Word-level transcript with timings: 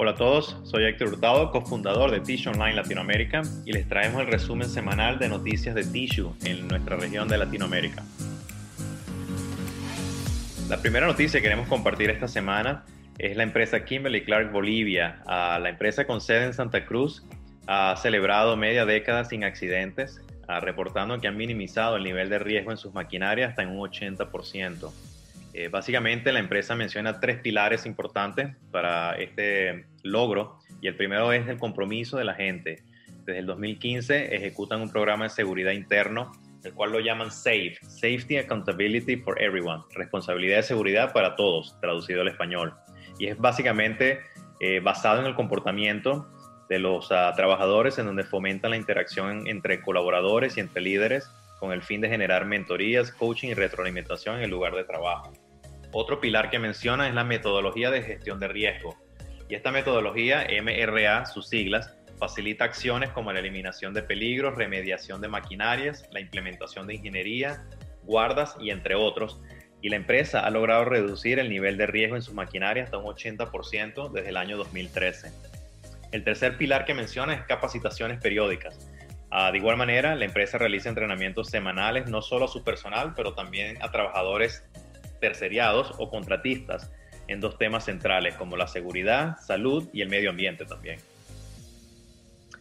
Hola 0.00 0.12
a 0.12 0.14
todos, 0.14 0.56
soy 0.62 0.84
Héctor 0.84 1.08
Hurtado, 1.08 1.50
cofundador 1.50 2.12
de 2.12 2.20
Tissue 2.20 2.52
Online 2.52 2.76
Latinoamérica 2.76 3.42
y 3.64 3.72
les 3.72 3.88
traemos 3.88 4.20
el 4.20 4.28
resumen 4.28 4.68
semanal 4.68 5.18
de 5.18 5.28
noticias 5.28 5.74
de 5.74 5.84
Tissue 5.84 6.32
en 6.44 6.68
nuestra 6.68 6.94
región 6.94 7.26
de 7.26 7.36
Latinoamérica. 7.36 8.04
La 10.68 10.80
primera 10.80 11.08
noticia 11.08 11.40
que 11.40 11.42
queremos 11.42 11.66
compartir 11.66 12.10
esta 12.10 12.28
semana 12.28 12.84
es 13.18 13.36
la 13.36 13.42
empresa 13.42 13.84
Kimberly 13.84 14.22
Clark 14.22 14.52
Bolivia. 14.52 15.20
Ah, 15.26 15.58
la 15.60 15.70
empresa 15.70 16.06
con 16.06 16.20
sede 16.20 16.44
en 16.44 16.54
Santa 16.54 16.86
Cruz 16.86 17.26
ha 17.66 17.96
celebrado 17.96 18.56
media 18.56 18.86
década 18.86 19.24
sin 19.24 19.42
accidentes, 19.42 20.20
ah, 20.46 20.60
reportando 20.60 21.20
que 21.20 21.26
han 21.26 21.36
minimizado 21.36 21.96
el 21.96 22.04
nivel 22.04 22.28
de 22.28 22.38
riesgo 22.38 22.70
en 22.70 22.76
sus 22.76 22.94
maquinarias 22.94 23.50
hasta 23.50 23.64
en 23.64 23.70
un 23.70 23.78
80%. 23.78 24.92
Eh, 25.52 25.68
básicamente 25.68 26.32
la 26.32 26.40
empresa 26.40 26.74
menciona 26.74 27.20
tres 27.20 27.38
pilares 27.38 27.86
importantes 27.86 28.54
para 28.70 29.16
este 29.16 29.86
logro 30.02 30.58
y 30.80 30.88
el 30.88 30.96
primero 30.96 31.32
es 31.32 31.48
el 31.48 31.58
compromiso 31.58 32.18
de 32.18 32.24
la 32.24 32.34
gente. 32.34 32.82
Desde 33.24 33.40
el 33.40 33.46
2015 33.46 34.34
ejecutan 34.36 34.80
un 34.80 34.90
programa 34.90 35.24
de 35.24 35.30
seguridad 35.30 35.72
interno, 35.72 36.32
el 36.64 36.72
cual 36.74 36.92
lo 36.92 37.00
llaman 37.00 37.30
SAFE, 37.30 37.78
Safety 37.82 38.38
Accountability 38.38 39.16
for 39.16 39.40
Everyone, 39.40 39.82
responsabilidad 39.94 40.56
de 40.56 40.62
seguridad 40.62 41.12
para 41.12 41.36
todos, 41.36 41.78
traducido 41.80 42.22
al 42.22 42.28
español. 42.28 42.74
Y 43.18 43.26
es 43.26 43.38
básicamente 43.38 44.20
eh, 44.60 44.80
basado 44.80 45.20
en 45.20 45.26
el 45.26 45.34
comportamiento 45.34 46.28
de 46.68 46.78
los 46.78 47.10
ah, 47.10 47.32
trabajadores 47.34 47.98
en 47.98 48.06
donde 48.06 48.24
fomentan 48.24 48.72
la 48.72 48.76
interacción 48.76 49.46
entre 49.46 49.80
colaboradores 49.80 50.56
y 50.56 50.60
entre 50.60 50.82
líderes 50.82 51.30
con 51.58 51.72
el 51.72 51.82
fin 51.82 52.00
de 52.00 52.08
generar 52.08 52.46
mentorías, 52.46 53.10
coaching 53.10 53.48
y 53.48 53.54
retroalimentación 53.54 54.36
en 54.36 54.42
el 54.42 54.50
lugar 54.50 54.74
de 54.74 54.84
trabajo. 54.84 55.32
Otro 55.92 56.20
pilar 56.20 56.50
que 56.50 56.58
menciona 56.58 57.08
es 57.08 57.14
la 57.14 57.24
metodología 57.24 57.90
de 57.90 58.02
gestión 58.02 58.38
de 58.38 58.48
riesgo. 58.48 58.96
Y 59.48 59.54
esta 59.54 59.72
metodología, 59.72 60.46
MRA, 60.62 61.24
sus 61.24 61.48
siglas, 61.48 61.94
facilita 62.18 62.64
acciones 62.64 63.10
como 63.10 63.32
la 63.32 63.38
eliminación 63.38 63.94
de 63.94 64.02
peligros, 64.02 64.56
remediación 64.56 65.20
de 65.20 65.28
maquinarias, 65.28 66.06
la 66.12 66.20
implementación 66.20 66.86
de 66.86 66.96
ingeniería, 66.96 67.64
guardas 68.02 68.56
y 68.60 68.70
entre 68.70 68.94
otros. 68.94 69.40
Y 69.80 69.88
la 69.88 69.96
empresa 69.96 70.40
ha 70.40 70.50
logrado 70.50 70.84
reducir 70.84 71.38
el 71.38 71.48
nivel 71.48 71.78
de 71.78 71.86
riesgo 71.86 72.16
en 72.16 72.22
sus 72.22 72.34
maquinarias 72.34 72.86
hasta 72.86 72.98
un 72.98 73.06
80% 73.06 74.10
desde 74.10 74.28
el 74.28 74.36
año 74.36 74.56
2013. 74.56 75.30
El 76.10 76.24
tercer 76.24 76.56
pilar 76.56 76.84
que 76.84 76.94
menciona 76.94 77.34
es 77.34 77.42
capacitaciones 77.42 78.20
periódicas. 78.20 78.78
Ah, 79.30 79.50
de 79.52 79.58
igual 79.58 79.76
manera, 79.76 80.14
la 80.14 80.24
empresa 80.24 80.56
realiza 80.56 80.88
entrenamientos 80.88 81.48
semanales 81.48 82.08
no 82.08 82.22
solo 82.22 82.46
a 82.46 82.48
su 82.48 82.64
personal, 82.64 83.12
pero 83.14 83.34
también 83.34 83.76
a 83.82 83.90
trabajadores 83.90 84.64
terceriados 85.20 85.92
o 85.98 86.08
contratistas 86.08 86.90
en 87.26 87.40
dos 87.40 87.58
temas 87.58 87.84
centrales 87.84 88.34
como 88.36 88.56
la 88.56 88.66
seguridad, 88.66 89.36
salud 89.38 89.88
y 89.92 90.00
el 90.00 90.08
medio 90.08 90.30
ambiente 90.30 90.64
también. 90.64 90.98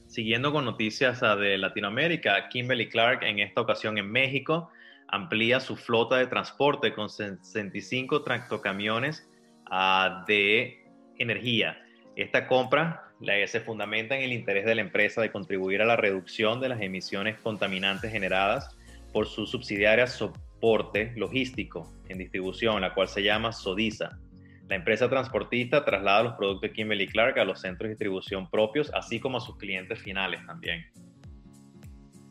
Siguiendo 0.07 0.51
con 0.51 0.65
noticias 0.65 1.23
ah, 1.23 1.35
de 1.35 1.57
Latinoamérica, 1.57 2.49
Kimberly 2.49 2.89
Clark 2.89 3.23
en 3.23 3.39
esta 3.39 3.61
ocasión 3.61 3.97
en 3.97 4.11
México 4.11 4.69
amplía 5.07 5.59
su 5.59 5.75
flota 5.77 6.17
de 6.17 6.27
transporte 6.27 6.93
con 6.93 7.09
65 7.09 8.23
tractocamiones 8.23 9.25
uh, 9.71 10.25
de 10.27 10.83
energía. 11.17 11.81
Esta 12.17 12.47
compra 12.47 13.11
se 13.45 13.59
fundamenta 13.59 14.15
en 14.15 14.23
el 14.23 14.33
interés 14.33 14.65
de 14.65 14.73
la 14.73 14.81
empresa 14.81 15.21
de 15.21 15.31
contribuir 15.31 15.83
a 15.83 15.85
la 15.85 15.95
reducción 15.95 16.59
de 16.59 16.67
las 16.67 16.81
emisiones 16.81 17.39
contaminantes 17.39 18.11
generadas 18.11 18.75
por 19.13 19.27
sus 19.27 19.51
subsidiarias 19.51 20.17
transporte 20.17 21.13
logístico 21.15 21.93
en 22.09 22.17
distribución, 22.17 22.81
la 22.81 22.95
cual 22.95 23.07
se 23.07 23.21
llama 23.21 23.51
Sodisa. 23.51 24.17
La 24.67 24.75
empresa 24.75 25.07
transportista 25.07 25.85
traslada 25.85 26.23
los 26.23 26.33
productos 26.33 26.63
de 26.63 26.73
Kimberly 26.73 27.07
Clark 27.07 27.37
a 27.37 27.45
los 27.45 27.61
centros 27.61 27.83
de 27.83 27.89
distribución 27.89 28.49
propios, 28.49 28.91
así 28.95 29.19
como 29.19 29.37
a 29.37 29.41
sus 29.41 29.55
clientes 29.57 29.99
finales 29.99 30.43
también. 30.47 30.87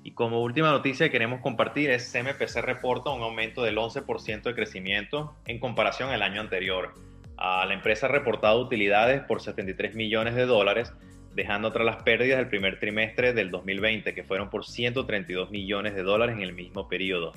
Y 0.02 0.14
como 0.14 0.42
última 0.42 0.72
noticia 0.72 1.06
que 1.06 1.12
queremos 1.12 1.40
compartir 1.40 1.90
es 1.90 2.12
CMPC 2.12 2.60
reporta 2.60 3.10
un 3.10 3.22
aumento 3.22 3.62
del 3.62 3.76
11% 3.76 4.42
de 4.42 4.54
crecimiento 4.54 5.36
en 5.46 5.60
comparación 5.60 6.10
al 6.10 6.22
año 6.22 6.40
anterior. 6.40 6.92
La 7.38 7.72
empresa 7.72 8.06
ha 8.06 8.10
reportado 8.10 8.60
utilidades 8.60 9.22
por 9.22 9.40
73 9.40 9.94
millones 9.94 10.34
de 10.34 10.46
dólares, 10.46 10.92
dejando 11.34 11.68
atrás 11.68 11.84
las 11.84 12.02
pérdidas 12.02 12.38
del 12.38 12.48
primer 12.48 12.80
trimestre 12.80 13.32
del 13.32 13.50
2020, 13.50 14.14
que 14.14 14.24
fueron 14.24 14.48
por 14.48 14.64
132 14.64 15.50
millones 15.50 15.94
de 15.94 16.02
dólares 16.02 16.36
en 16.36 16.42
el 16.42 16.54
mismo 16.54 16.88
periodo. 16.88 17.32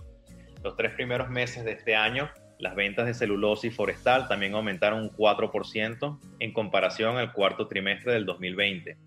Los 0.63 0.75
tres 0.75 0.93
primeros 0.93 1.29
meses 1.29 1.65
de 1.65 1.73
este 1.73 1.95
año, 1.95 2.29
las 2.59 2.75
ventas 2.75 3.05
de 3.07 3.13
celulosis 3.13 3.75
forestal 3.75 4.27
también 4.27 4.53
aumentaron 4.53 5.01
un 5.01 5.11
4% 5.11 6.19
en 6.39 6.53
comparación 6.53 7.17
al 7.17 7.33
cuarto 7.33 7.67
trimestre 7.67 8.13
del 8.13 8.25
2020 8.25 8.97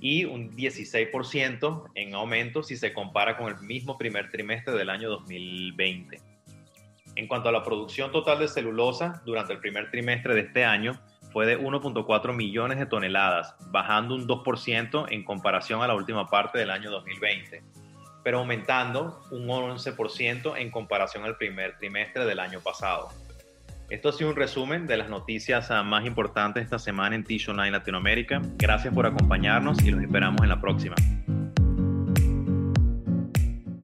y 0.00 0.24
un 0.26 0.50
16% 0.50 1.84
en 1.94 2.14
aumento 2.14 2.62
si 2.62 2.76
se 2.76 2.92
compara 2.92 3.38
con 3.38 3.48
el 3.48 3.58
mismo 3.60 3.96
primer 3.96 4.30
trimestre 4.30 4.74
del 4.74 4.90
año 4.90 5.08
2020. 5.08 6.33
En 7.16 7.28
cuanto 7.28 7.48
a 7.48 7.52
la 7.52 7.62
producción 7.62 8.10
total 8.12 8.38
de 8.40 8.48
celulosa, 8.48 9.22
durante 9.24 9.52
el 9.52 9.60
primer 9.60 9.90
trimestre 9.90 10.34
de 10.34 10.40
este 10.40 10.64
año 10.64 11.00
fue 11.32 11.46
de 11.46 11.58
1.4 11.58 12.34
millones 12.34 12.78
de 12.78 12.86
toneladas, 12.86 13.56
bajando 13.70 14.14
un 14.14 14.26
2% 14.26 15.06
en 15.10 15.24
comparación 15.24 15.82
a 15.82 15.86
la 15.86 15.94
última 15.94 16.28
parte 16.28 16.58
del 16.58 16.70
año 16.70 16.90
2020 16.90 17.62
pero 18.24 18.38
aumentando 18.38 19.20
un 19.30 19.46
11% 19.46 20.54
en 20.56 20.70
comparación 20.70 21.24
al 21.24 21.36
primer 21.36 21.76
trimestre 21.76 22.24
del 22.24 22.40
año 22.40 22.58
pasado. 22.60 23.10
Esto 23.90 24.08
ha 24.08 24.12
sido 24.12 24.30
un 24.30 24.36
resumen 24.36 24.86
de 24.86 24.96
las 24.96 25.10
noticias 25.10 25.70
ah, 25.70 25.82
más 25.82 26.06
importantes 26.06 26.64
esta 26.64 26.78
semana 26.78 27.14
en 27.14 27.22
Tissue 27.22 27.52
Online 27.52 27.70
Latinoamérica. 27.70 28.40
Gracias 28.56 28.94
por 28.94 29.06
acompañarnos 29.06 29.80
y 29.84 29.90
los 29.90 30.02
esperamos 30.02 30.40
en 30.42 30.48
la 30.48 30.60
próxima. 30.60 30.96